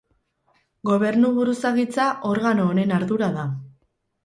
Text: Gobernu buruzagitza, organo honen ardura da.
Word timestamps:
Gobernu 0.89 1.31
buruzagitza, 1.35 2.09
organo 2.33 2.67
honen 2.73 2.97
ardura 2.99 3.31
da. 3.39 3.49